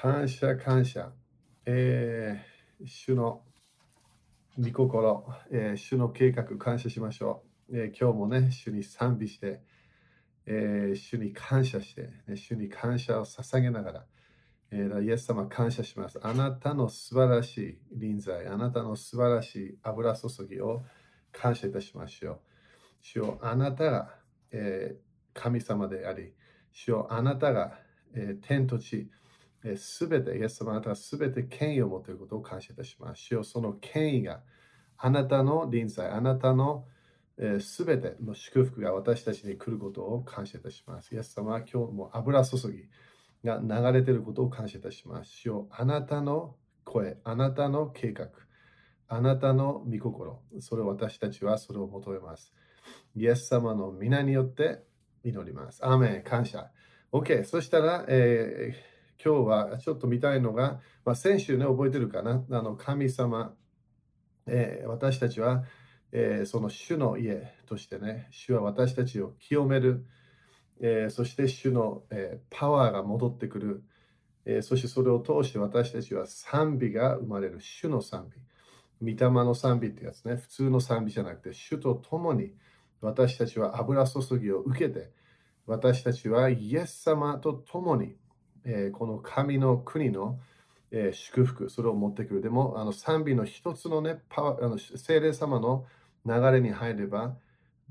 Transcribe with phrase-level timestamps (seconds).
[0.00, 1.10] 感謝、感謝。
[1.66, 3.42] えー、主の
[4.56, 7.76] 御心、えー、主の計画、感謝しましょう。
[7.76, 9.60] えー、今日もね、主に賛美して、
[10.46, 14.06] えー、主に感謝して、ね、主に感謝を捧げながら、
[14.70, 16.20] えー、イエス様感謝します。
[16.22, 20.84] あなたの素晴らしい臨在、あなたの素晴らしい油注ぎを
[21.32, 22.40] 感謝いたしましょう。
[23.02, 24.14] 主よあなたが、
[24.52, 26.34] えー、神様であり、
[26.70, 27.80] 主よあなたが、
[28.14, 29.10] えー、天と地、
[29.76, 33.22] す、べ、て、イエス様あなたがすべて権威を持っていることを感謝いたします。
[33.22, 34.40] 主よその権威が
[34.96, 36.86] あなたの臨在、あなたの
[37.60, 41.14] すべ、ての祝福が私たちに来ることを感謝いたします。
[41.14, 42.88] イエス様は今日も油注ぎ
[43.44, 45.30] が流れていることを感謝いたします。
[45.30, 48.28] 主よあなたの声、あなたの計画、
[49.06, 52.52] あなたの御心、それを私たちはそれを求めます。
[53.14, 54.82] イエス様の皆によって
[55.22, 55.84] 祈ります。
[55.86, 56.70] アーメン、感謝。
[57.12, 62.44] OK、そしたら、えー、今日はちょっと見たいのが、まあ、先週ね、覚えてるかな？
[62.50, 63.52] あの神様、
[64.46, 65.64] えー、私たちは、
[66.12, 70.06] えー、その主の家としてね、主は私たちを清める、
[70.80, 73.82] えー、そして主の、えパワーが戻ってくる、
[74.44, 78.30] えそしてそれを通して私たちは賛美が生まれる、主の賛
[79.00, 79.14] 美。
[79.14, 82.52] 御霊の賛美ってやつね、普通の賛美じゃなくて、主と共に
[83.00, 85.10] 私たちは油注ぎを受けて、
[85.66, 88.16] 私たちはイエス様と共に、
[88.68, 90.38] え、この神の国の、
[90.90, 92.42] え、祝福、それを持ってくる。
[92.42, 95.86] でも、あの賛美の一つのね、パワあの聖霊様の
[96.26, 97.34] 流れに入れば、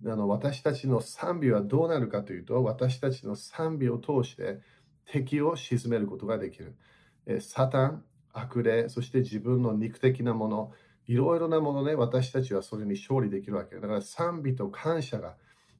[0.05, 4.59] あの私たちの賛美はどうなるかというと、私たちの賛美を通して
[5.05, 6.75] 敵を鎮めることができる。
[7.25, 10.71] え、サタン、悪霊、そして自分の肉的なもの、
[11.07, 13.75] いろいろなものね、私たちはそれに勝利できるわけ。
[13.77, 15.37] だから賛美と感謝が、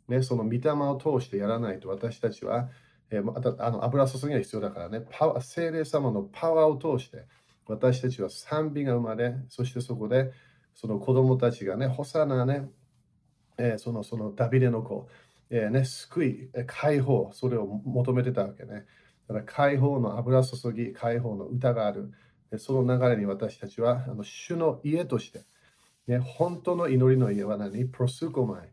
[0.07, 2.69] ね、その御霊を通してやらないと私たちは、
[3.09, 7.25] えー、またあの油注ぎが必要だからね、パワ精霊様のパワーを通して
[7.67, 10.31] 私たちは賛美が生まれ、そしてそこで
[10.75, 12.69] その子供たちがね、ホサナね、
[13.57, 15.07] えー、そのそのダビデの子、
[15.49, 18.85] えー、ね、救い、解放、それを求めてたわけね。
[19.27, 22.11] だから解放の油注ぎ、解放の歌がある。
[22.59, 25.41] その流れに私たちはあの主の家として、
[26.07, 27.85] ね、本当の祈りの家は何？
[27.85, 28.69] プロスコマイ。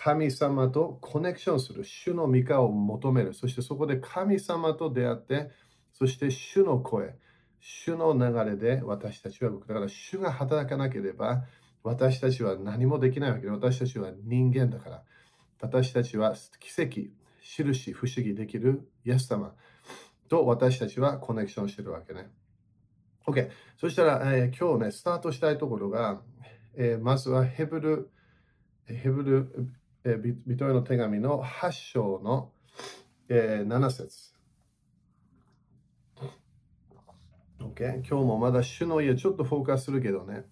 [0.00, 3.34] 神様とコネクションする主の御顔を求める。
[3.34, 5.50] そしてそこで神様と出会って、
[5.92, 7.16] そして主の声、
[7.60, 9.66] 主の流れで私たちは動く。
[9.66, 11.42] だから主が働かなければ
[11.82, 15.02] 私たちは何もできないわけで、私たちは人間だから。
[15.60, 17.10] 私たちは奇跡、
[17.42, 19.52] 印、不思議できるイエス様
[20.28, 22.30] と私たちはコネクションしてるわけね。
[23.26, 23.50] OK。
[23.76, 26.20] そしたら、えー、今日ね、スタートしたいところが、
[26.76, 28.10] えー、まずはヘブル、
[28.86, 29.68] ヘブル、
[30.04, 32.52] えー、ビトへの手紙の8章の、
[33.28, 34.32] えー、7節
[37.60, 37.94] OK。
[37.96, 40.44] 今日もまだ主の家ちょっとフォーカスするけどね。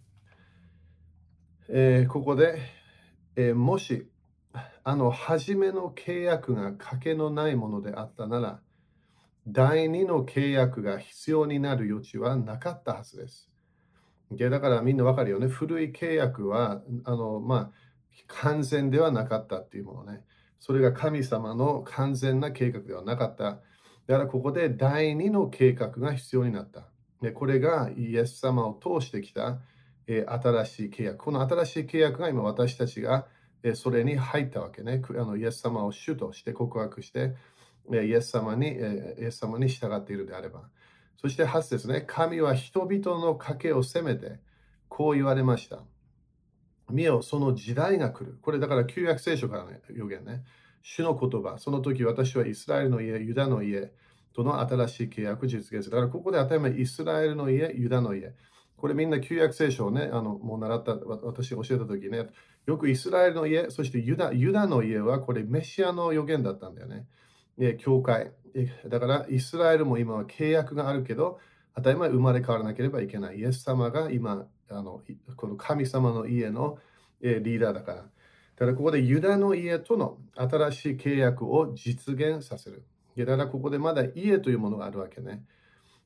[1.68, 2.60] えー、ここで、
[3.36, 4.08] えー、もし、
[4.82, 8.60] あの、初めの契約が賭けのないものであったなら、
[9.46, 13.48] 第二の契約が必要になる余地はなかったはずです。
[14.32, 15.46] だからみんなわかるよね。
[15.46, 17.85] 古い契約は、あの、まあ、
[18.28, 20.24] 完全ではなかったっていうものね。
[20.58, 23.60] それが神様の完全な計画ではなかった。
[24.06, 26.88] だからここで第二の計画が必要になった。
[27.22, 29.58] でこれがイエス様を通してきた、
[30.06, 31.18] え、新しい契約。
[31.18, 33.26] この新しい契約が今私たちが、
[33.62, 35.02] え、それに入ったわけね。
[35.08, 37.34] あのイエス様を主として告白して、
[37.90, 40.68] イエス様に、えイエス様に従っているであれば。
[41.16, 44.38] そして8節ね、神は人々の賭けを責めて、
[44.88, 45.82] こう言われました。
[46.90, 48.38] 見よ、その時代が来る。
[48.42, 50.44] これだから旧約聖書からの予言ね。
[50.82, 51.58] 主の言葉。
[51.58, 53.92] その時私はイスラエルの家、ユダの家
[54.32, 55.90] との新しい契約実現する。
[55.90, 58.34] だからここで当たり前、イスラエルの家、ユダの家。
[58.76, 62.28] これみんな旧約聖書をね、あのもう習った、私教えた時ね、
[62.66, 67.06] よくイスラエルの家、そしてユダユダの家はこれメシアの予言だったんだよね。
[67.78, 68.32] 教会。
[68.86, 71.40] だからイスラエルも今は契約があるけど、
[71.74, 73.38] 当たり前生まれ変わらなければいけない。
[73.38, 75.02] イエス様が今、あの
[75.36, 76.78] この神様の家の
[77.20, 78.04] リーダーだから。
[78.56, 82.84] ただここでユダの家との新しい契約を実現させる。
[83.18, 85.44] だからここでまだ家というものがあるわけね。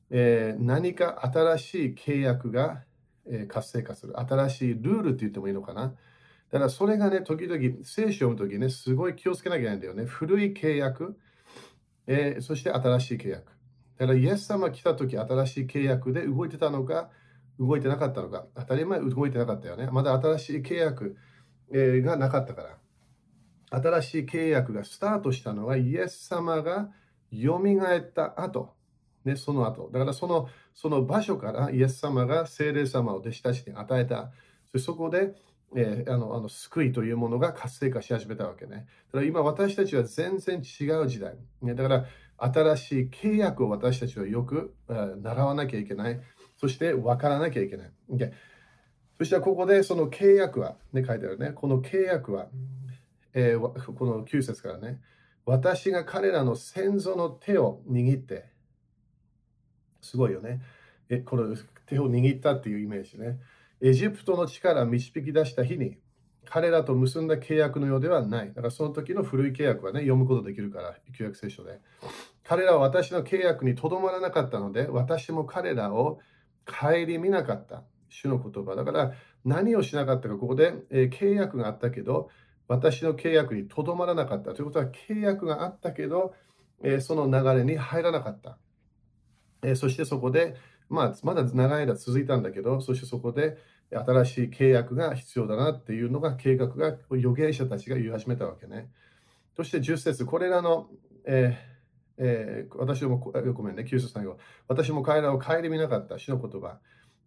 [0.09, 2.83] えー、何か新しい契約が、
[3.25, 4.19] え、活性化する。
[4.19, 5.93] 新しいルールって言ってもいいのかな。
[6.51, 10.03] だからそれがね、時々聖書を読むときね、すごい気をつけなきゃいけないんだよね。
[10.03, 11.17] 古い契約、
[12.07, 13.45] えー、そして新しい契約。
[13.97, 17.09] だからイエス様来たとき、新しい契約で動いてたのか、
[17.59, 18.45] 動いてなかったのか。
[18.55, 19.89] 当たり前動いてなかったよね。
[19.91, 21.17] まだ新しい契約、
[21.71, 22.77] がなかったから。
[23.71, 26.89] 新しい契約がスタートしたのはイエス様が
[27.31, 28.73] 蘇った後。
[29.23, 29.89] ね、その後。
[29.91, 34.31] だからそのその場所からイエス様が聖霊様を弟子たちに与えた。
[34.77, 35.33] そこで、
[35.75, 38.87] えー、あのあの救いというものが活性化し始めたわけね。
[39.11, 41.35] だから今私たちは全然違う時代。
[41.61, 42.05] ね、だから
[42.37, 46.19] 新しい契約を私たちはよく、えー、習わなきゃいけない。
[46.61, 47.91] そして分からなきゃいけない。
[48.11, 48.31] Okay、
[49.17, 51.53] そしてここでその契約は、ね、書いてあるね。
[51.53, 52.49] この契約は、
[53.33, 55.01] えー、この9節からね。
[55.43, 58.45] 私が彼らの先祖の手を握って、
[60.01, 60.61] すごいよね。
[61.09, 63.39] えこの手を握ったっていうイメージね。
[63.81, 65.97] エジプトの力を導き出した日に、
[66.45, 68.49] 彼らと結んだ契約のようではない。
[68.49, 71.79] だからその時の古い契約はね、読むことできるから、旧約聖書で。
[72.43, 76.19] 彼らは私の契約にとどまらなかったので、私も彼らを
[76.71, 77.83] 顧みなかった。
[78.09, 78.75] 主の言葉。
[78.75, 79.13] だから
[79.45, 82.29] 何をしなかったか、ここで、えー、契約があったけど、
[82.67, 84.53] 私の契約にとどまらなかった。
[84.53, 86.33] ということは、契約があったけど、
[86.83, 88.57] えー、その流れに入らなかった。
[89.63, 90.55] えー、そしてそこで、
[90.89, 93.57] まあ、まだ長い間続いたんだけど、そしてそこで
[93.91, 98.89] 新しい契約が必要だなっていうのが計画が預言者たちが言い始めたわけね。
[99.55, 100.89] そして10節これらの、
[101.25, 101.70] えー
[102.23, 104.37] えー、私も、ごめんね、9節最後。
[104.67, 106.77] 私も彼らを顧みなかった主の言葉。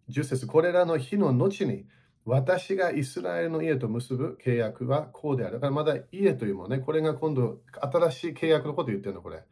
[0.09, 1.85] 10節これらの日の後に、
[2.23, 5.55] 私がイスラエルの家と結ぶ契約はこうである。
[5.55, 9.43] だからまだ家というものね、これが今度新しい契約のこと言ってるの、これ。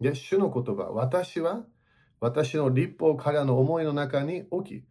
[0.00, 0.84] で、主の言葉。
[0.84, 1.64] 私は
[2.20, 4.84] 私の立法彼らの思いの中に置き、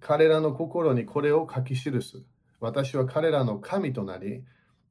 [0.00, 2.24] 彼らの心にこれを書き記す。
[2.58, 4.42] 私は彼らの神となり、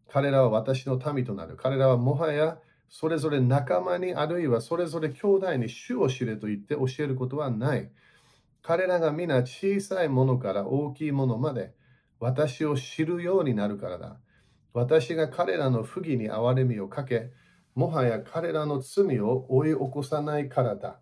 [0.07, 1.57] 彼らは私の民となる。
[1.57, 2.59] 彼らはもはや
[2.89, 7.89] それぞれ仲間にあるいはそれぞれ兄弟に主を知れと言って教えることはない。
[8.61, 11.73] 彼らが皆小さいものから大きいものまで
[12.19, 14.17] 私を知るようになるからだ。
[14.73, 17.31] 私が彼らの不義に憐れみをかけ、
[17.75, 20.99] もはや彼らの罪を追い起こさないからだ。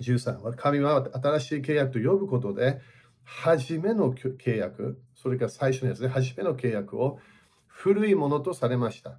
[0.00, 2.80] 13神は新しい契約と呼ぶことで、
[3.24, 7.18] 初めの契約、それから最初のやつで、初めの契約を
[7.66, 9.18] 古いものとされました。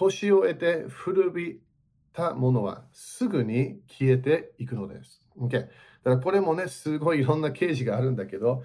[0.00, 1.60] 年を得て古び
[2.14, 5.20] たものはすぐに消えていくのです。
[5.38, 5.70] Okay、だか
[6.04, 8.64] らこれもね、すごいいろんな啓示があるんだけど、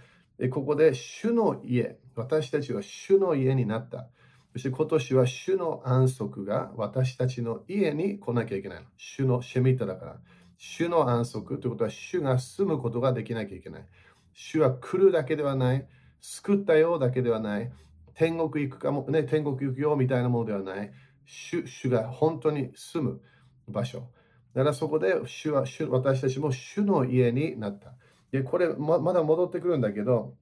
[0.51, 4.07] ここで主の家、私たちは主の家になった。
[4.53, 8.85] そして今年は主の安息が私たちの家に来なきゃいけない。
[8.95, 10.17] 主のシェミタだから。
[10.57, 13.85] 主の安息ということは主が住むことができなきゃいけない。
[14.33, 15.85] 主は来るだけではない。
[16.21, 17.71] 救ったようだけではない。
[18.13, 20.91] 天国行くかも、ね、天国行くよみたいなものではない。
[21.25, 23.21] 主主が本当に住む
[23.67, 24.09] 場所。
[24.53, 27.93] だからそこで主は主私たちも主の家になった。
[28.31, 30.35] でこれままだ戻ってくるんだけど、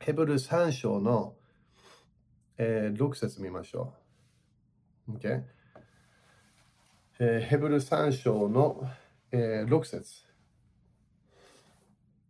[0.00, 1.34] ヘブル3章の、
[2.58, 3.94] えー、6節見ましょ
[5.08, 5.12] う。
[5.12, 5.42] Okay?
[7.18, 8.88] えー、ヘブル3章の、
[9.30, 10.24] えー、6節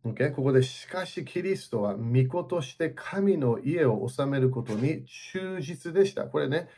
[0.05, 0.35] Okay?
[0.35, 6.25] ここで、しかしキリストは御子として神の家を治めることに忠実でした。
[6.25, 6.69] これね、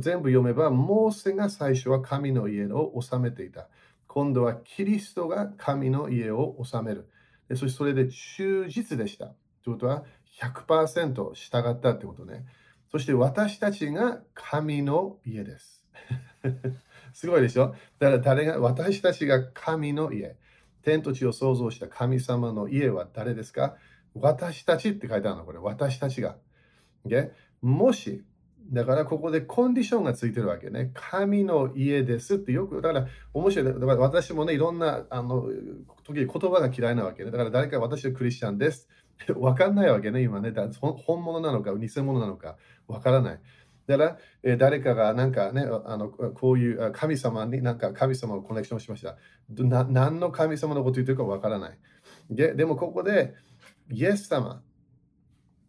[0.00, 3.68] 全部読めば、モーセが最初は神の家を治めていた。
[4.06, 7.08] 今度はキリストが神の家を治める。
[7.50, 9.26] そしてそれで忠実でした。
[9.62, 10.04] ということは
[10.40, 12.44] 100%従ったってことね。
[12.90, 15.84] そして私たちが神の家です。
[17.12, 17.74] すごいでしょ？
[17.98, 20.36] だから誰が、私たちが神の家。
[20.82, 23.76] 天と地を創造した神様の家は誰ですか？
[24.14, 25.58] 私たちって書いてあるの、これ。
[25.58, 26.36] 私たちが。
[27.04, 27.30] o
[27.62, 28.24] もし
[28.72, 30.90] だからここでコンディションがついてるわけね。
[30.94, 33.64] 神の家ですってよく、だから面白い。
[33.66, 35.48] だから私もね、いろんな、あの、
[36.04, 37.30] 時言葉が嫌いなわけね。
[37.30, 38.88] だから誰か私はクリスチャンです。
[39.36, 40.52] わかんないわけね、今ね。
[40.80, 42.56] 本物なのか、偽物なのか、
[42.88, 43.40] わからない。
[43.86, 49.16] だから、え誰かがなんかね、あのこういう神様になんか神様をコネクションしました。
[49.48, 51.78] な何の神様のこと言ってるかわからない。
[52.28, 53.34] ででもここで、
[53.90, 54.62] イエス様、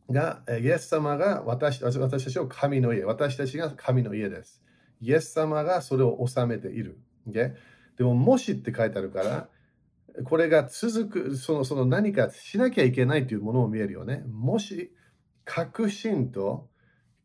[0.09, 4.63] が、イエス様が私私たちを神の家、私たちが神の家です。
[5.01, 6.99] イエス様がそれを治めている。
[7.25, 7.53] で
[7.99, 9.49] も、もしって書いてあるから、
[10.23, 14.23] これが続く、そのその何かしなきゃいけないというものを見えるよね。
[14.27, 14.93] もし、
[15.45, 16.69] 確信と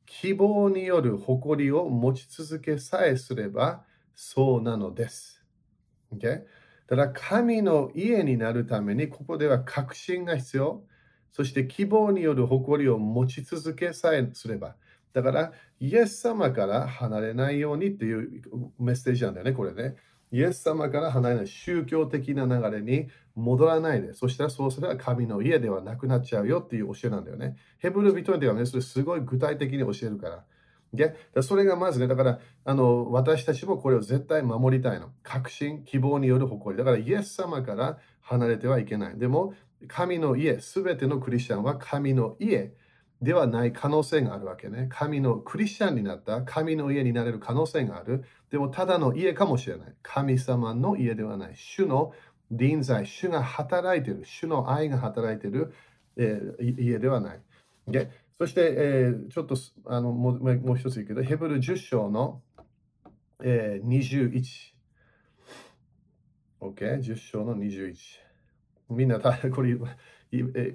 [0.06, 3.84] 希望による誇りを持ち続けさえすれば、
[4.14, 5.44] そうなのです。
[6.14, 6.44] Okay?
[6.86, 10.84] だから、神の家になるために、ここでは確信が必要。
[11.32, 14.76] そして希望による誇りを持ち続けさえすれば。
[15.12, 18.42] だから、イエス様から離れないようにっていう
[18.78, 19.96] メッセージなんだよね、これね。
[20.30, 27.56] イエス様から離れない宗教的な流れに戻らないで、そしたらそうすれば神の家ではなくなっちゃうよっていう教えなんだよね。
[27.78, 30.44] ヘブル人ではね、それすごい具体的に教えるから。
[30.94, 35.10] でそれがまずね、だからあの私たちもこれを絶対守りたいの。
[35.22, 36.78] 確信、希望による誇り。
[36.78, 39.18] だからイエス様から離れてはいけない。
[39.18, 39.54] でも、
[39.88, 42.72] 神の家、すべてのクリスチャンは神の家
[43.20, 44.88] ではない可能性があるわけね。
[44.90, 48.24] 神のクリスチャンになった神の家になれる可能性がある。
[48.50, 49.94] でも、ただの家かもしれない。
[50.02, 51.52] 神様の家ではない。
[51.54, 52.12] 主の
[52.50, 55.72] 臨在、主が働いている、主の愛が働いている、
[56.16, 57.40] えー、家ではない。
[57.88, 62.42] でそして、えー、ちょっとあのもうもう一つ言うけど、ヘブル10章の、
[63.42, 64.72] えー、21。
[66.60, 67.00] OK?
[67.00, 67.94] 10章の21。
[68.92, 69.20] みんな、
[69.52, 69.76] これ、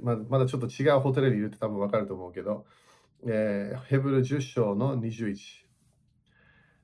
[0.01, 2.65] まだちょっと違うホテルにいるって多分わかると思うけど、
[3.25, 5.35] えー、ヘブル10章の21。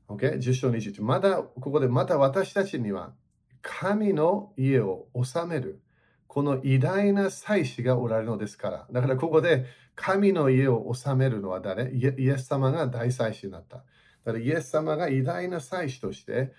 [0.10, 0.38] OK?
[0.38, 1.04] 10章21。
[1.04, 3.14] まだ、ここでまた私たちには
[3.62, 5.82] 神の家を治める。
[6.28, 8.88] この偉大な祭司がおられるのですから。
[8.92, 11.94] だからここで神の家を治めるのは誰？
[11.94, 13.78] イエス様が大祭司になった。
[13.78, 13.84] だ
[14.32, 16.52] からイエス様が偉大な祭司として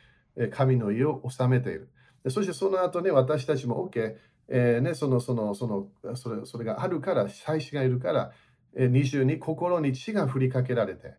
[0.52, 1.90] 神の家を治めている。
[2.28, 4.14] そしてその後ね、私たちも OK、
[4.48, 8.32] えー、ね、そのそのそのそれそれがあるから、祭司がいるから、
[8.76, 11.14] 二重に心に血が振りかけられて、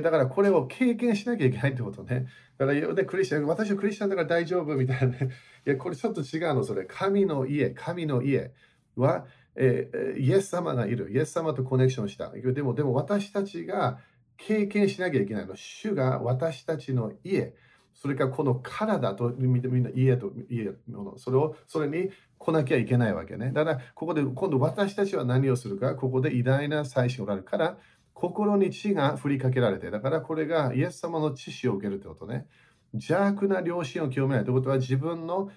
[0.00, 2.26] だからこれを経験しなきゃいけないってことね。
[2.56, 5.30] だからでクリスチャン、私はクリスチャンだから大丈夫みたいな、ね。
[5.66, 6.84] いや、これちょっと違うの、それ。
[6.86, 8.52] 神の家、神の家
[8.96, 11.10] は、えー、イエス様がいる。
[11.12, 12.30] イエス様とコネクションした。
[12.30, 13.98] でも、でも私たちが
[14.36, 15.54] 経験しなきゃいけないの。
[15.56, 17.54] 主が私たちの家、
[17.92, 22.10] それからこの体とみんな家と家の、それを、それに
[22.44, 23.52] 来なきゃいけないわけね。
[23.52, 27.78] だから、ここで今度私たちは何をするか、ここで偉大な祭司があるから、
[28.12, 32.46] 心に血が振りかけられて、だからこれがイエス様の知識を受けるってことね。
[32.92, 35.50] 邪悪な良心を清めないということは自分の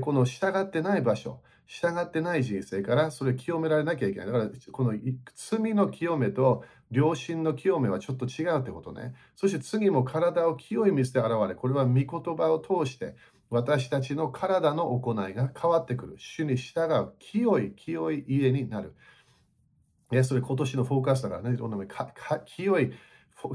[0.00, 4.26] この従ってない場所、従ってない人生からそれを清められなきゃいけない。
[4.26, 4.94] だからこの
[5.34, 9.14] 罪の清めと良心の清めはちょっと違うってことね。
[9.34, 13.16] そして次も体を清い水で現れ、これは御言葉を通して
[13.54, 16.16] 私たちの体の行いが変わってくる。
[16.18, 18.94] 主に従う清い清い家になる。
[20.12, 21.56] えそれ今年のフォーカスだからね、
[22.46, 22.92] 清い、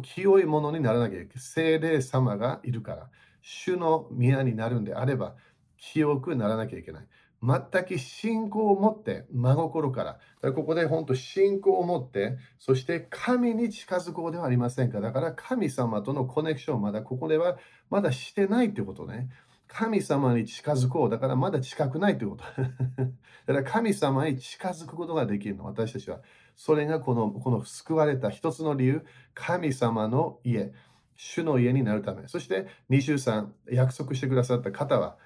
[0.02, 1.40] 清いものにならなきゃいけない。
[1.40, 3.10] 精霊様がいるから、
[3.42, 5.36] 主の宮になるんであれば、
[5.78, 7.08] 清くならなきゃいけない。
[7.42, 10.14] 全く信仰を持って、真心から。
[10.14, 15.02] からここで本当信仰を持って、そして神に近づこうではありませんか。
[15.02, 17.58] だから神様とのコネクション、まだここでは
[17.90, 19.30] まだしてないってことね。
[19.70, 21.10] 神様に近づこう。
[21.10, 22.44] だからまだ近くないということ。
[23.46, 26.20] だから神様に近づくことができるの、私たちは。
[26.56, 30.74] それがこのこの救われた一つの理由、神様の家、
[31.16, 32.28] 主の家になるため。
[32.28, 35.18] そして23、約束してくださった方は、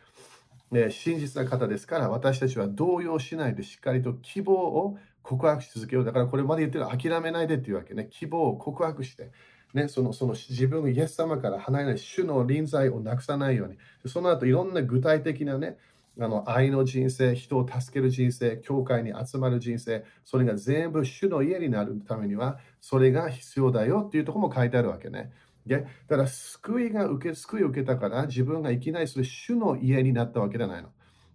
[0.71, 6.05] ね、真実な方ですから、私たちは動揺しないでしっかりと希望を告白し続けよう。
[6.05, 8.09] だからこれまで言ってる諦めないでっていうわけね。
[8.11, 9.31] 希望を告白して、
[9.73, 13.77] ね、そのその自分がイエス様から離れない主の臨在をなくさないように。
[14.07, 15.77] その後いろんな具体的なね、
[16.19, 25.31] あの愛の人生、人を助ける人生、教会に集まる人生、それが全部主の家になるためには、それが必要だよっていうところも書いてあるわけね。
[25.65, 30.89] で、だから救いが受け、救いを受けたから自分がいきなりそれ主の家になったわけじゃないの。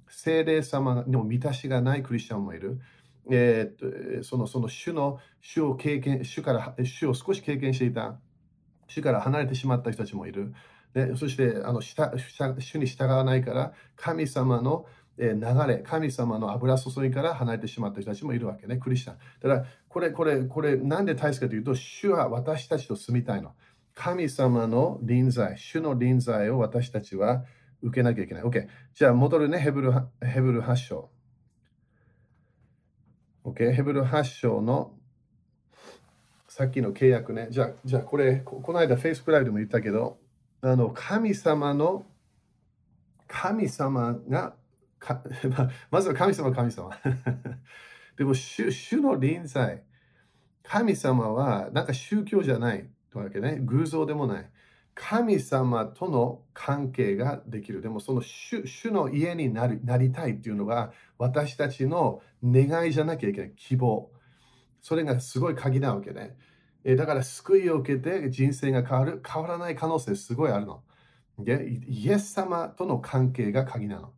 [0.09, 2.81] 精霊様にも満たしがないクリスチャンもいる。
[3.31, 8.19] えー、そのその主の主を経験、主から主を少し経験していた、
[8.89, 10.53] 主から離れてしまった人たちもいる。
[10.95, 14.87] でそしてあの主に従わないから神様の
[15.19, 19.17] 流れ、神様の油注ぎから離れてしまった人たちもいるわけね、クリスチャン。
[19.41, 23.53] だから、これ、これ、これ、なんで大切かというと、主は私たちと住みたいの。
[23.95, 27.45] 神様の臨在、主の臨在を私たちは
[27.83, 28.43] 受けなきゃいけない。
[28.45, 28.69] OK。
[28.95, 29.93] じゃあ、戻るね、ヘブル
[30.25, 31.11] ヘブル8章。
[33.45, 33.73] OK。
[33.73, 34.93] ヘブル8章の
[36.59, 37.47] さっきの契約ね。
[37.53, 40.19] じゃあ、じゃあこれ、この間、フェイスプライドも言ったけど、
[40.61, 42.05] あの神様の
[43.29, 44.57] 神様が
[45.93, 46.91] まずは神様神様。
[48.19, 49.85] でも主主の臨在。
[50.65, 53.61] 神様はなんか宗教じゃないというわけね。
[53.61, 54.51] 偶像でもない。
[54.97, 57.83] 神様との関係ができる。
[57.83, 63.53] でもその主主の家になりなりたいっていうのが私たちの願いじゃなきゃいけない。
[63.55, 64.11] 希望。
[64.81, 66.37] それがすごい鍵なわけね
[66.85, 70.83] えだから救いを受けて人生が変わる、変わらない可能性すごいあるの。
[71.39, 74.13] でイエス様との関係が鍵なの。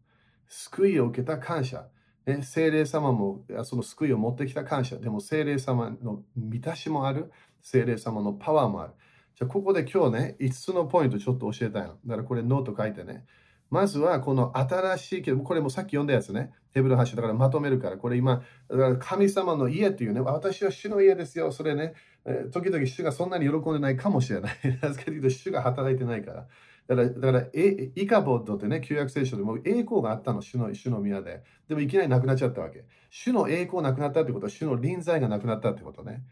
[0.48, 1.86] 救いを受けた感謝。
[2.26, 4.98] ね、精霊様もその救いを持ってきた感謝。
[4.98, 7.32] でも聖霊様の満たしもある。
[7.62, 8.92] 聖霊様のパワーもある。
[9.36, 11.96] じゃあここで今日ね、5つのポイントちょっと教えたいの。
[12.06, 13.24] だからこれノート書いてね。
[13.70, 16.52] まずはこの新しいけど、これもさっき読んだやつね。
[16.72, 21.52] ヘブル8だからまとめるから、これ今、だから神様の家っていうね、私は主の家ですよ。
[21.52, 21.94] それね、
[22.52, 24.52] 時々主がそんなに喜んでないかもしれない。
[24.82, 26.46] なぜかというと、主が働いてないから。
[26.88, 31.44] だから、だからえイカボットってね、旧約聖書でも栄光があったの、主の主の宮で。
[31.68, 32.84] でもいきなりなくなっちゃったわけ。
[33.10, 36.24] 主の栄光なくなったってことは、主の臨在がなくなったってことね。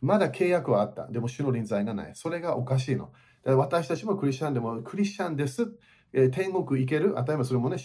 [0.00, 1.08] まだ契約はあった。
[1.08, 2.10] でも主の臨在がない。
[2.14, 3.06] それがおかしいの。
[3.06, 5.72] だから私たちもクリスチャンでも、クリスチャンです。
[6.14, 7.14] え、天国行ける。
[7.16, 7.76] 当たり前それもね、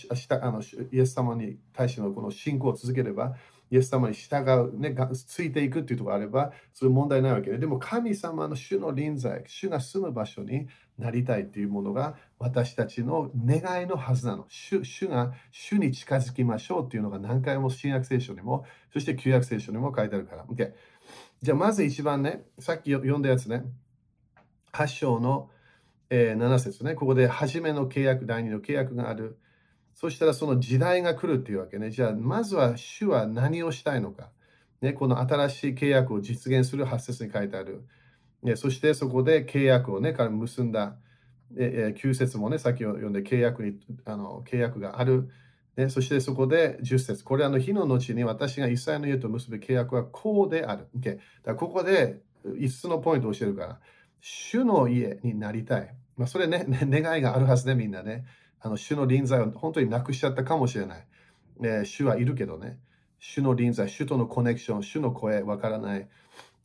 [0.42, 3.36] あのイエス様に対してのこの信仰を続ければ、
[3.72, 10.68] イエス様に従う、ね、がついていくっていうところがあれば、それ問題ないわけで、でも神様の主の臨在、主が住む場所に
[10.98, 14.46] なりたいっていうものが私たちの願いのはずなの。
[14.50, 20.46] 主主が主に近づきましょうっていうのが何回も新約聖書にも、そして旧約聖書にも書いてあるから。
[20.46, 20.72] OK、
[21.42, 23.64] じゃあまず一番ね、さっき読んだやつね、
[24.74, 25.50] 8章の、
[26.10, 29.38] 7節ね、ここで初めの契約、第2の契約がある。
[29.94, 31.92] そしたらその時代が来るっていうわけね。
[31.92, 34.30] じゃあ、まずは主は何をしたいのか。
[34.82, 37.84] ね、この新しい契約を実現する8節に書いてある。
[38.44, 40.96] ね、そしてそこで契約をね、彼結んだ。
[41.58, 45.30] え9節もね、さっき読んで契約にあの契約がある。
[45.76, 50.88] ね、そしてそこで10節これあの日の後に私がイスラエルの家と結ぶ契約はこうである。
[50.98, 53.80] Okay、だここで5つのポイントを教えるから、
[54.22, 55.96] 主の家になりたい。
[56.20, 58.26] まあ、それね、願いがあるはずで、みんなね。
[58.60, 61.08] あの主の臨在を本当になくしちゃったかもしれない。
[61.64, 62.78] えー、主はいるけどね。
[63.20, 66.10] 主の臨在、主とのコネクション、主の声、わからない。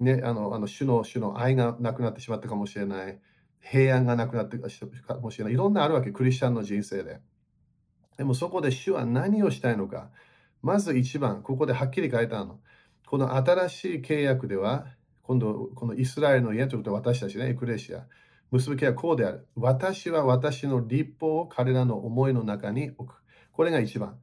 [0.00, 3.20] ね、あの、あの主の主の愛がなくなってしまったかもしれない。
[3.60, 4.66] 平安がなくなってか
[5.20, 5.54] もしれない。
[5.54, 7.20] いろんなあるわけ、クリスチャンの人生で。
[8.18, 10.10] でもそこで主は何をしたいのか。
[10.62, 12.58] まず一番、ここではっきり書いてあるの。
[13.06, 14.88] この新しい契約では、
[15.22, 18.04] 今度、このイスラエルの家ということは私たちね、エクレシア。
[18.54, 19.48] 結ぶ気はこうである。
[19.56, 23.20] 私は私の立法を彼らの思いの中に置く。
[23.50, 24.16] これが一番。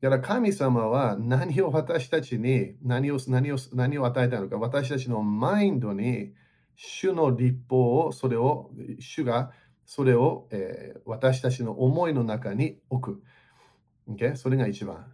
[0.00, 4.58] だから神様は何を私たちに何を何を何を与えたのか。
[4.58, 6.34] 私たちのマインドに
[6.76, 9.50] 主の立法を、それを、主が
[9.84, 13.22] それを、えー、私たちの思いの中に置く。
[14.08, 14.36] Okay?
[14.36, 15.04] それが一番。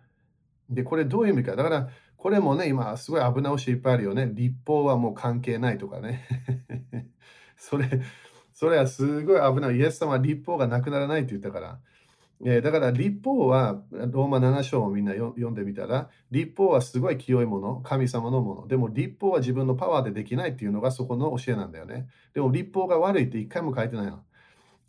[0.68, 1.56] で、これどういう意味か。
[1.56, 1.88] だから、
[2.18, 4.30] これもね、今すごい危なおしいっぱいあるよね。
[4.30, 6.26] 立法はもう関係ないとかね。
[7.56, 7.88] それ、
[8.60, 9.76] それはすごい危ない。
[9.76, 11.78] イエス様は立法がなくならないって言ったから。
[12.44, 18.68] え、だから立法は、ローマ7章をみんな読んでみたら、立法はすごい清いもの、神様のもの。
[18.68, 22.06] でも立法は自分のパワーでできないっていうのがそこの教えなんだよね。
[22.34, 24.22] でも立法が悪いって一回も書いてないの。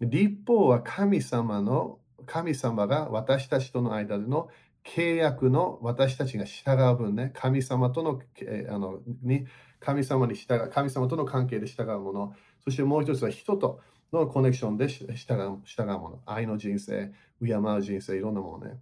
[0.01, 4.49] 立法は神様の、神様が私たちとの間での
[4.83, 9.45] 契約の私たちが従う分ね、神様との、え、あのに
[9.79, 12.33] 神様に従う、神様との関係で従うもの。
[12.63, 13.79] そしてもう一つは人と
[14.13, 15.05] のコネクションで従
[15.43, 16.19] う従うもの。
[16.25, 17.11] 愛の人生、
[17.43, 18.79] 敬う人生、いろんなものね。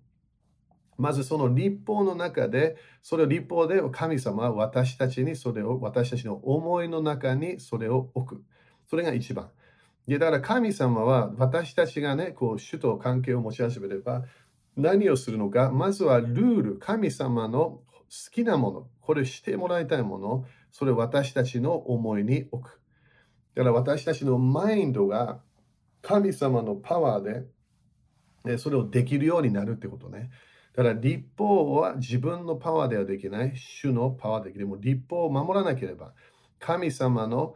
[0.97, 8.43] まずその立法の中で、それを立法で神様は私たちにそれを、私たちの思いの中にそれを置く。
[8.89, 9.49] それが一番。
[10.07, 14.25] でだから神様は私たちがね、こう主と関係を持ち始めれば、
[14.75, 17.83] 何をするのか、まずはルール、神様の好
[18.31, 22.81] きなもの、これしてもらいたいもの、それを私たちの思いに置く。
[23.55, 25.39] だから私たちのマインドが
[26.01, 27.43] 神様のパワー
[28.45, 30.29] でそれをできるようになるってことね。
[30.75, 34.67] だから立法は自分のパワーではできない、主のパワーできる。
[34.67, 36.13] も立法を守らなければ、
[36.59, 37.55] 神様の、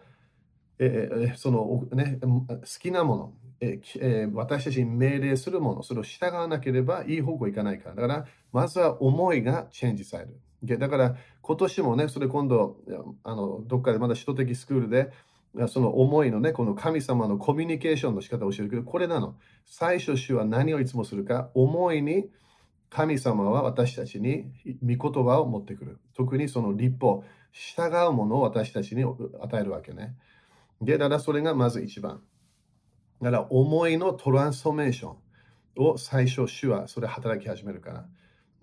[0.80, 7.96] えー、その、ね、好きなもの、えー、私たちに命令するもの、それを従わなければいい方向いかないから。
[7.96, 10.80] だから、まずは思いがチェンジされる。
[10.80, 12.78] だから、今年もね、それ今度、
[13.24, 15.12] あのどっかでまだ首都的スクールで、
[15.68, 19.36] その思いのね、この神様のコミュニケーションの仕方を教えるけど、これなの。
[19.66, 22.30] 最初、主は何をいつもするか、思いに
[22.90, 26.00] 神様は私たちに御言葉を持ってくる。
[26.16, 30.16] 特にその立法、従うものを私たちに与えるわけね。
[30.82, 32.22] で、だからそれがまず一番。
[33.22, 35.18] だから思いのトランスフォーメーション
[35.78, 38.06] を最初、主はそれ働き始めるから。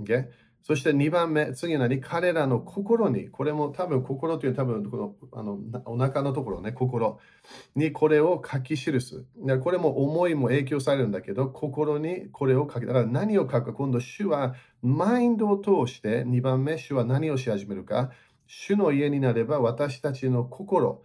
[0.00, 0.28] Okay?
[0.62, 7.18] そして2番目、次なり彼らの心に、これも多分心という多分このあのお腹のところね、心
[7.74, 9.24] にこれを書き記す。
[9.62, 18.10] これも思いも影響されるんだけど、心にこれを書き、だから何を書くか、今度主はマインドを通して2番目、主は何をし始めるか、
[18.46, 21.02] 主の家になれば私たちの心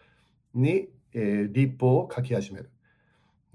[0.54, 2.70] に、えー、立法を書き始める。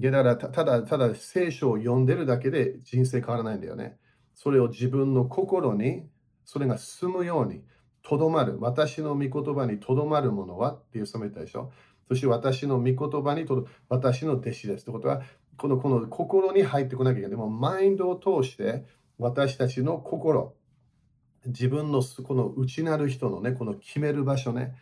[0.01, 3.99] だからただただ聖書を読んでるだけで人生変わらないんだよね。
[4.43, 6.07] それを自分の心に、
[6.47, 7.63] それが住むように、
[8.03, 8.57] とどまる。
[8.59, 10.73] 私の御言葉にとどまるものは？
[10.73, 11.71] っていうめたでしょ？
[12.09, 14.87] そして私の御言葉にとど、私の弟子です。
[14.87, 15.21] ということは、
[15.59, 17.31] このこの心に入ってこなきゃいけない。
[17.33, 18.87] でも、マインドを通して
[19.19, 20.55] 私たちの心、
[21.45, 24.75] 自分のこの内なる人のね、この決める場所ね、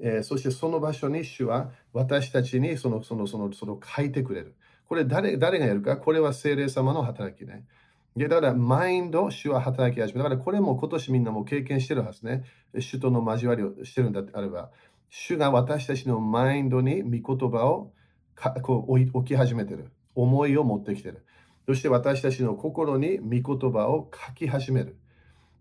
[0.00, 4.56] えー、そしてその場所に主は私たちにそのそのそのその書いてくれる。
[4.88, 7.64] これ誰誰がやるかこれは精霊様の働きね。
[8.18, 10.18] いやだから、マインド、主は働き始め。
[10.18, 12.42] だから、これも今年みんなも経験してるはずね。
[12.76, 14.72] 主との交わりをしてるんだってあれば、
[15.08, 17.92] 主が私たちのマインドに御言葉を
[18.62, 19.92] こう置き始めてる。
[20.16, 21.24] 思いを持ってきてる。
[21.66, 24.96] そして私たちの心に御言葉を書き始める。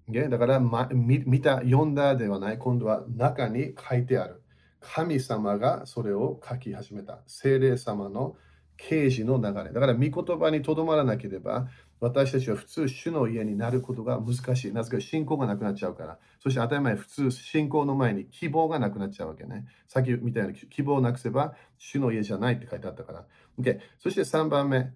[0.09, 4.41] だから、ま、見た、読んだではない、今度は中に書いてある。
[4.79, 7.19] 神様がそれを書き始めた。
[7.27, 8.35] 精霊様の
[8.77, 9.73] 啓示の流れ。
[9.73, 11.67] だから、御言葉にとどまらなければ、
[11.99, 14.71] 私たちは普通、主の家になることが難しい。
[14.71, 16.19] なぜか信仰がなくなっちゃうから。
[16.39, 19.65] そして当たり前、普通、信仰の前に希望がなくなっちゃうわけね。
[19.87, 23.25] さっきみたいに希望をなくせば、主の家じゃないって書いてあったから。
[23.59, 24.93] Okay、そして3番目、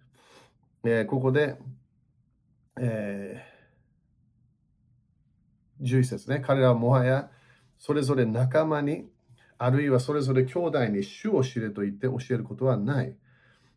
[0.83, 1.57] えー、ここで、
[2.79, 6.39] えー、11節ね。
[6.45, 7.31] 彼らはもはや
[7.79, 9.09] それぞれ仲間に、
[9.57, 13.15] あるいはそれぞれ兄弟に主を知れと言って教えることはない。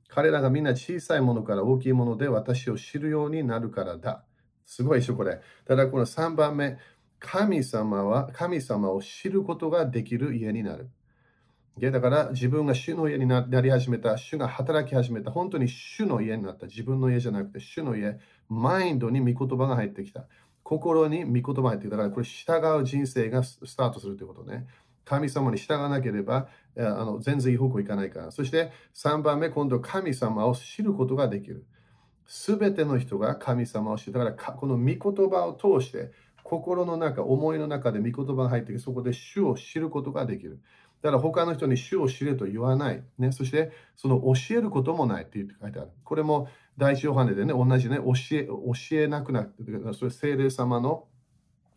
[0.08, 4.24] 彼らがみんな小さいものから大きいもので私を知るようになるからだ。
[4.66, 5.40] すごいでしょ、これ。
[5.66, 6.78] ただこの3番目、
[7.18, 10.90] 神様は神様を知ることができる家になる。
[11.80, 20.26] だから自分が主の家になり始めた、主が働き始めた、本当に主の家になった、自分の家じゃなくて主の家、マインドに御言葉が入ってきた。
[20.62, 21.96] 心に御言葉が入ってきた。
[21.96, 24.66] だからこれ従う人生がスタートするということね。
[25.04, 28.30] 神様に従わなければあの全然いい方向いかないから。
[28.30, 31.66] そして3番目、今度神様を知ることができる。
[32.26, 34.12] すべての人が神様を知る。
[34.14, 34.98] だからこの御言
[35.30, 36.12] 葉を通して
[36.42, 40.60] 心の中、思いの中で御言葉が入ってきて、そこで主を知ることができる。
[41.02, 43.02] だから他の人に主を知れと言わない。
[43.18, 45.90] ね、そしてその教えることもないって書いてある。
[46.02, 49.62] これも第一ヨハネでね、同じね、教え教えなくなって、
[49.92, 51.06] それ聖霊様の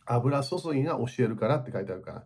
[0.05, 2.23] 油注ぎが教えるからって書いてあるから。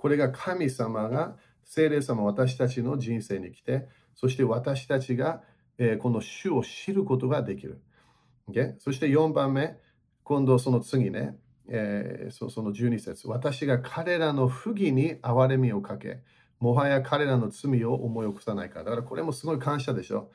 [0.00, 5.42] これが神様が、聖霊様私たちの人生に来て、そして私たちが、
[5.76, 7.82] えー、この主を知ることができる。
[8.48, 8.76] Okay?
[8.78, 9.76] そして4番目、
[10.24, 11.36] 今度その次ね、
[11.68, 16.20] えー、そその12節私が彼らの不義に憐れみをかけ、
[16.60, 18.82] もはや彼らの罪を思い起こさないか。
[18.82, 20.30] だからこれもすごい感謝でしょ。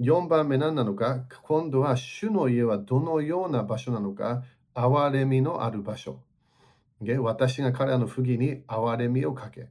[0.00, 4.44] 4番目何なのか今度は主の家はどのような場所なのか
[4.74, 6.20] 憐れみのある場所。
[7.00, 9.68] 私が彼らの不義に憐れみをかけ。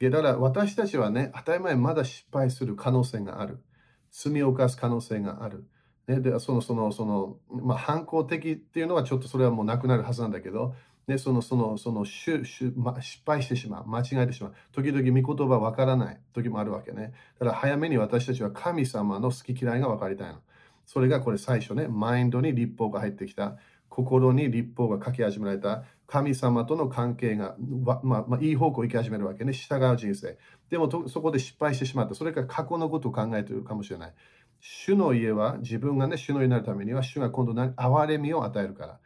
[0.00, 3.62] だから私たちはね、当たり前まだ失敗する可能性がある。
[4.10, 5.66] 罪を犯す可能性がある。
[6.06, 10.74] ね、でその、その、その、まあ、反抗的っていうのはちょっとそれはもうなくなるはずなんだけど、
[11.06, 13.86] ね、その、その、その、ししま、失敗してしまう。
[13.86, 14.54] 間違えてしまう。
[14.72, 17.12] 時々御言葉わからない時もあるわけね。
[17.38, 20.40] だから早めに私たちは神様の好き嫌いが分かりたいの。
[20.84, 23.56] それがこれ最初ね、マインドに立法が入ってきた。
[23.88, 29.52] 心に立法が書き始められた神様との関係が、まあ、まあ、いい方向行き始めるわけね。
[29.52, 30.38] 従う人生。
[30.70, 32.14] でもそこで失敗してしまった。
[32.14, 34.14] それから過去のことを考えているかもしれない。
[34.60, 39.00] 主の家は自分がね、主の家になるためには、主が今度何憐れみを与えるから。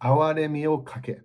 [0.00, 1.22] 憐れみをかけ。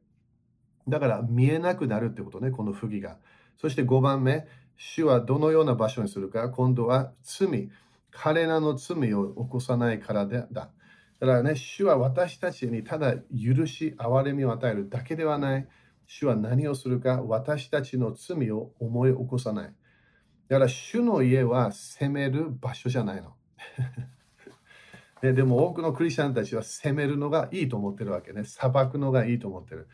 [0.88, 3.18] だから見えなくなるってことね、この不義が。
[3.58, 4.46] そして5番目、
[4.78, 7.70] 主はどのような場所にするか、今度は罪。
[8.12, 10.70] 彼らの罪を起こさないからだ。
[11.20, 15.68] だからね、主は私たちにただ許し、憐れみを与えるだけではない。
[16.08, 19.74] 主は何をするか、私たちの罪を思い起こさない。
[20.48, 23.34] だから、主の家は責める場所じゃないの。
[25.22, 28.44] で でも多くのクリスチャンたちは責めるのがいいと思ってるわけね。
[28.44, 29.88] 裁くのがいいと思ってる。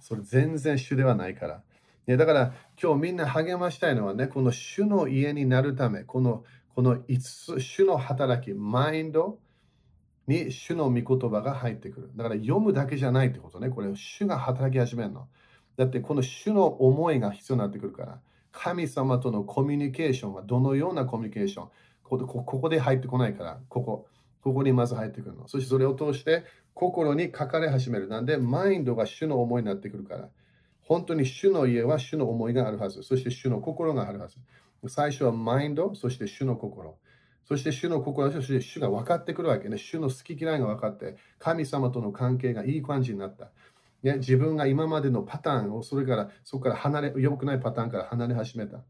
[0.00, 1.62] それ全然主ではないから。
[2.06, 9.38] ね、だから今日みんな励ましたいのはね、この主の家になるため、このこの5つ、主の働き、マインド、
[10.26, 12.10] に主の御言葉が入ってくる。
[12.16, 13.68] だから読むだけじゃないってことね。
[13.68, 15.28] これ、主が働き始めるの。
[15.76, 18.20] だってこの主の思いが必要になってくるから。
[18.52, 21.68] 神様とのコミュニケーションはどのようなコミュニケーション
[22.04, 24.06] こここで入ってこないから、ここ。
[24.42, 25.48] ここにまず入ってくるの。
[25.48, 28.08] そしてそれを通して心に書かれ始める。
[28.08, 30.28] なんで、マインドが主の思いになってくるから。
[30.82, 33.02] 本当に主の家は主の思いがあるはず。
[33.02, 34.36] そして主の心があるはず。
[34.86, 36.98] 最初はマインド、そして主の心。
[37.46, 39.76] そして主の心、そして主が分かってくるわけね。
[39.76, 43.50] 主の好き嫌いが分かって、神様との関係がいい感じになった。
[44.02, 48.82] ね、自分が今までのパターンを、それからそこから離れ、良くないパターンから離れ始めた。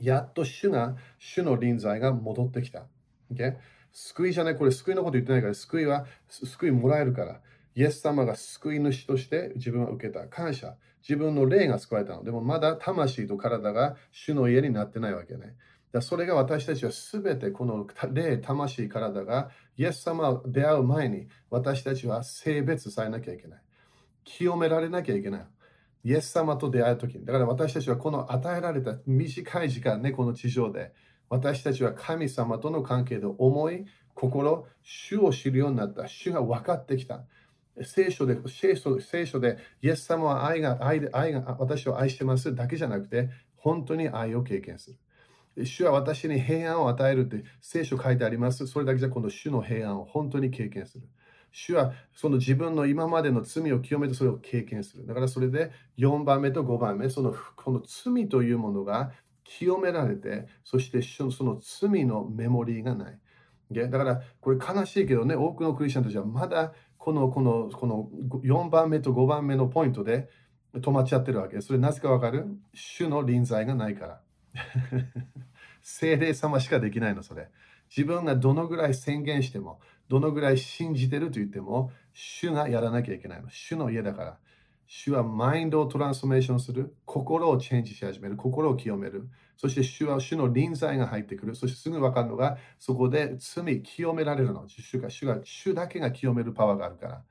[0.00, 2.86] やっと主が、主の臨在が戻ってきた。
[3.32, 3.56] Okay?
[3.92, 7.40] 救いじゃない、これ救いのこと言ってないから、救いは救いもらえるから。
[7.74, 10.26] イエス様が救い主として自分は受けた。
[10.28, 10.76] 感謝。
[11.02, 12.22] 自分の霊が救われたの。
[12.22, 15.56] でもまだ魂と体が主の家になってないわけね。
[15.92, 23.62] だそれが私たちはすべてこの霊、魂、体がイエス様と出会う前に私たちは性別されなきゃいけない。
[24.24, 25.46] 清められなきゃいけない。
[26.04, 27.26] イエス様と出会うときに。
[27.26, 30.92] だから私たちはこの与えられた短い時間ね、この地上で。
[31.28, 36.08] 私たちは神様との関係で思い、心、主を知るようになった。
[36.08, 37.24] 主が分かってきた。
[37.84, 44.96] 聖書で、聖書聖書で、イエス様は愛が、愛で、愛が、私を愛してますだけじゃなくて、本当に愛を経験する。
[45.56, 48.66] 主は私に平安を与えるって聖書書いてあります。
[48.66, 51.08] それだけじゃ今度主の平安を本当に経験する。
[51.50, 55.06] 主はその自分の今までの罪を清めてそれを経験する。
[55.06, 59.12] だからそれで4番目と5番目、そのこの罪というものが
[59.44, 63.18] 清められて、そしてその罪のメモリーがない。
[63.70, 68.08] だからこれ悲しいけどね、多くのクリスチャンたちはまだこのこのこの
[68.42, 70.30] 4番目と5番目のポイントで
[70.74, 71.60] 止まっちゃってるわけ。
[71.60, 72.46] それなぜかわかる？
[72.72, 74.20] 主の臨在がないから。
[75.82, 77.48] 精霊様しかできないの、それ。
[77.94, 83.50] 自分がどのぐらい宣言しても、どのぐらい信じてると言っても、主がやらなきゃいけないの。
[83.50, 84.38] 主の家だから。
[84.86, 86.94] 主はマインドをトランスフォーメーションする。
[87.06, 88.36] 心をチェンジし始める。
[88.36, 89.30] 心を清める。
[89.56, 91.54] そして主は主の臨在が入ってくる。
[91.54, 94.68] そしてすぐ分かるのが、そこで罪清められるの。
[94.68, 97.24] 主が主が主だけが清めるパワーがあるから。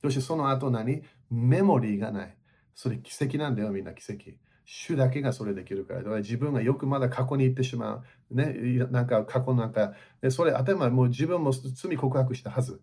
[0.00, 1.02] そしてその後何？
[1.30, 2.36] メモリーがない。
[2.74, 4.32] それ奇跡なんだよ、みんな奇跡。
[4.68, 6.00] 主だけがそれできるから。
[6.00, 8.34] だから自分がよくまだ過去に行ってしまう。
[8.34, 8.52] ね、
[8.90, 9.94] なんか過去なんか、
[10.30, 12.80] それ頭もう自分も罪告白したはず。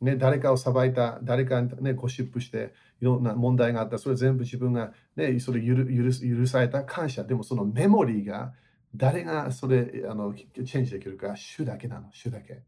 [0.00, 7.24] ね、誰かを裁いた、誰かに、ね、ゴシップして、いろんな問題があった、それ全部自分が、ね、それ許許された感謝。
[7.24, 8.52] でもそのメモリーが、
[8.94, 12.62] 誰がそれあのチェンジできるか、主だけなの、主だけ。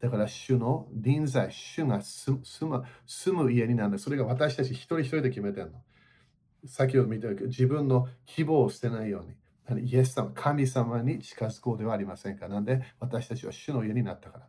[0.00, 5.82] だから主の臨在、主が住む住む家になるそれが私たち一人一人で決めてるの。
[6.66, 9.36] 先ほど見たように自分の希望を捨てないように。
[9.80, 12.48] イエス様、神様に近づこうではありませんか。
[12.48, 14.44] なんで私たちは主の家になったから。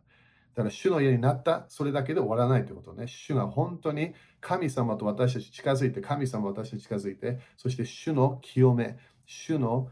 [0.54, 3.06] だから主の家になった、それだけで終わらないということね。
[3.06, 8.96] 主が本当に神様と私たち近づいて、神様私たち近づいて、そして主の清め、
[9.26, 9.88] 主の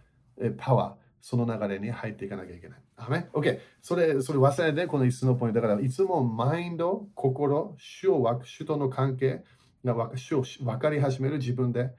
[0.58, 2.78] パワー、その流れに入っていかなきゃいけない。
[2.96, 3.58] アメ ?OK。
[3.80, 5.60] それ、それ忘れて、この椅子のポイント。
[5.60, 9.42] だから、いつもマインド、心、主を、主との関係
[9.84, 11.90] が主を分かり始める自分で。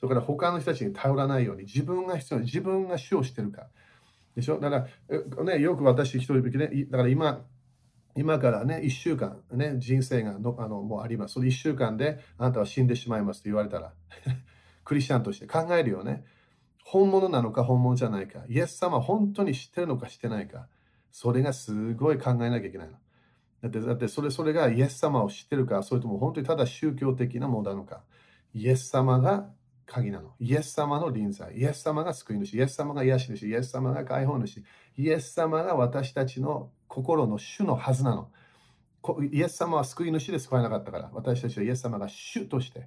[0.00, 3.66] それから他の人たちに頼らないように、自分が必要自分が主をしてるか。
[4.34, 4.58] でしょ？
[4.58, 4.86] だか
[5.36, 7.44] ら、ね、よく私一人で、ね、だから今、
[8.16, 11.34] 今からね、1週間、ね、人生がのあのもうあります。
[11.34, 13.92] その1週間であなたは死んでしまいますと言われたら、
[14.84, 16.24] クリスチャンとして考えるよね。
[16.82, 18.42] 本物なのか本物じゃないか。
[18.48, 20.66] イエス様本当に知ってるのか知ってないか。
[21.12, 22.94] それがすごい考えなきゃいけないの。
[23.62, 28.02] だって、だってそれそれがイエス様を知ってるか、それとも本当にただ宗教的なものなのか。
[28.54, 29.50] イエス様が
[29.90, 30.34] 鍵なの。
[30.38, 31.52] イエス様の臨在。
[31.56, 32.54] イエス様が救い主。
[32.54, 33.48] イエス様が癒し主。
[33.48, 34.62] イエス様が解放主。
[34.96, 38.30] イエス様が私たちの心の主のはずなの。
[39.32, 42.86] イエス様は救い主で救われなかったから、私たちはイエス様が主として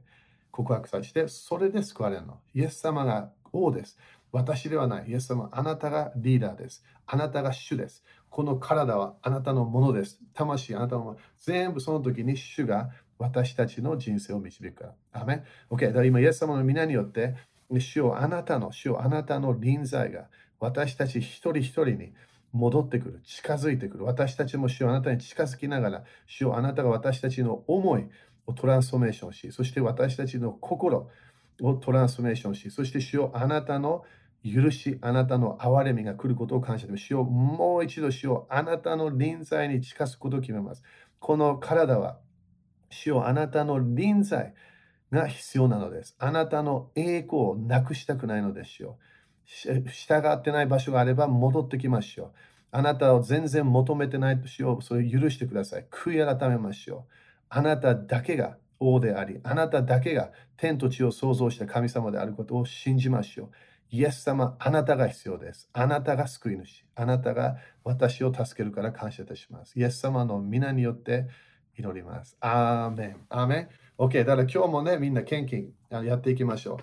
[0.49, 2.39] 告白させて、それで救われるの。
[2.53, 3.97] イエス様が王です。
[4.31, 5.09] 私ではない。
[5.09, 6.85] イエス様、あなたがリーダーです。
[7.05, 8.03] あなたが主です。
[8.29, 10.19] この体はあなたのものです。
[10.33, 11.17] 魂、あなたのもの。
[11.37, 15.21] 全部その時に主が私たちの人生を導くから。
[15.21, 15.87] アメ ?OK。
[15.87, 17.35] だから今、イエス様の皆によって、
[17.69, 20.27] 主をあなたの、主をあなたの臨在が
[20.59, 22.13] 私たち一人一人に
[22.51, 24.05] 戻ってくる、近づいてくる。
[24.05, 28.07] 私たちも主をあなたに近づきながら、主をあなたが私たちの思い
[28.45, 31.09] をトランスフォーメーションし、そして私たちの心
[31.61, 34.03] をトランスフォーメーションし、そして主をあなたの
[34.45, 37.03] 許し、あなたの憐れみが来ることを感謝します。
[37.05, 40.83] 主をもう一度主をあなたの臨在に近づくことを決めます。
[41.19, 42.19] この体は
[42.93, 44.53] 主よあなたの臨在
[45.11, 46.15] が必要なのです。
[46.19, 48.97] あなたの栄光をなくしたくないのですよ。
[49.45, 52.31] 従ってない場所があれば戻ってきましょう。
[52.71, 54.81] あなたを全然求めてないとしよう。
[54.81, 55.85] それを許してください。
[55.91, 57.13] 悔い改めましょう。
[57.49, 63.49] あなただけが王であり、あなただけが天と地を創造した神様であることを信じましょう。
[63.91, 65.69] イエス様、あなたが必要です。
[65.71, 66.83] あなたが救い主。
[66.95, 69.79] あなたが私を助けるから感謝いたします。
[69.79, 71.27] イエス様の皆によって
[71.77, 72.37] 祈ります。
[72.39, 73.17] アーメン。
[73.29, 74.25] アーメン？OK。
[74.25, 76.77] だから今日もね、みんな献金やっていきましょう。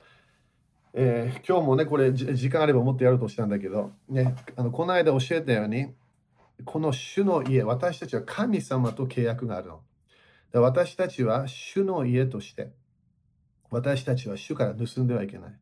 [0.93, 5.95] えー、今日もね、これ時間あればもっとやるとしたんだけど、ね、あのこの間教えたように、
[6.65, 9.81] この主の家、私たちは神様と契約があるの。
[10.53, 12.73] 私たちは主の家として、
[13.71, 15.53] 私たちは主から盗んではいけない。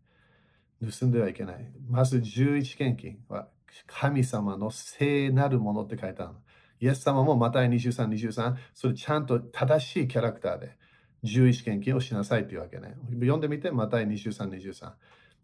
[0.90, 1.70] 盗んではいけない。
[1.88, 3.48] まず11献金は
[3.86, 6.38] 神様の聖なるものって書いてあるの。
[6.80, 10.76] イエス様もまた23、23、それちゃんと正しいキャラクターで
[11.24, 12.94] 11献金をしなさいというわけね。
[13.14, 14.92] 読んでみて、また23、23。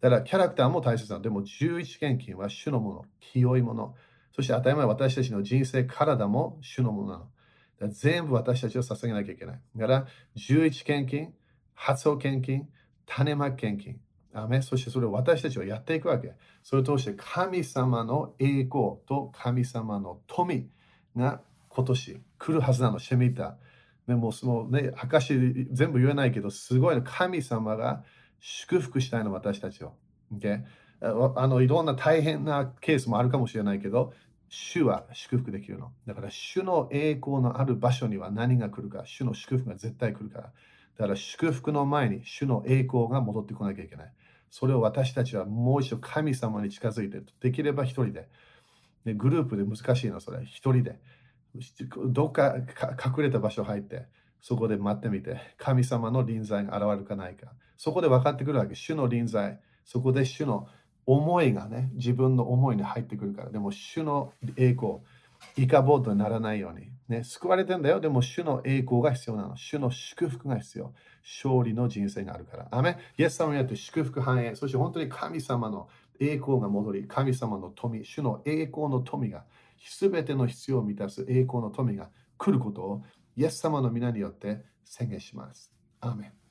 [0.01, 1.23] だからキャラクターも大切なの。
[1.23, 3.95] でも11献金は主のもの、清いもの。
[4.37, 7.29] そして当たり前私たちの人生、体も主のものなの。
[7.91, 9.61] 全部私たちを捧げなきゃいけない。
[9.77, 11.35] だから11献金、
[11.75, 12.69] 発音献金、
[13.07, 14.01] 種まき献金。
[14.63, 16.35] そしてそれを私たちはやっていくわけ。
[16.63, 20.69] それを通して神様の栄光と神様の富
[21.17, 23.57] が今年来るはずなの、シェミタ。
[24.07, 25.35] でもそのね、証
[25.73, 28.05] 全部言えないけど、すごいの神様が
[28.41, 29.95] 祝福したいの、私たちを。
[30.35, 30.63] Okay?
[31.01, 34.13] あのいろんな大変なケースもあるかもしれないけど、
[34.49, 35.93] 主は祝福できるの。
[36.07, 40.53] だから主の栄光のある場所には何が来るか、主の祝福が絶対来るから。
[40.97, 44.13] だから祝福の前に主の栄光が戻ってこなきゃいけない。
[44.51, 48.29] それを私たちはもう一度神様に近づいて、できれば一人で。
[49.05, 50.43] でグループで難しいの、それ。
[50.45, 50.99] 一人で。
[52.09, 54.07] どっか隠れた場所入って、
[54.41, 57.53] そこで待ってみて、神様の臨在が現れるかないか。
[57.77, 58.75] そこで分かってくるわけ。
[58.75, 59.61] 主の臨在。
[59.85, 60.69] そこで主の
[61.07, 63.51] 思いがね、自分の思いに入ってくるから。
[63.51, 64.99] でも、主の栄光、
[65.57, 66.89] イカボートにならないように。
[67.09, 68.01] ね、救われてんだよ。
[68.01, 69.57] でも、主の栄光が必要なの。
[69.57, 70.95] 主の祝福が必要。
[71.23, 72.69] 勝利の人生があるから。
[72.71, 74.55] アメイエス様によって祝福繁栄。
[74.55, 75.89] そして本当に神様の
[76.21, 79.45] 栄光が戻り、神様の富、主の栄光の富が、
[79.79, 83.03] すべての必要を満たす栄光の富が来ることを、
[83.37, 85.73] イエス様の皆によって宣言します。
[86.01, 86.44] アメン